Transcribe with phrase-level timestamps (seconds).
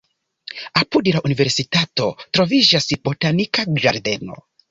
[0.79, 2.07] Apud la universitato
[2.37, 4.43] troviĝas botanika ĝardeno.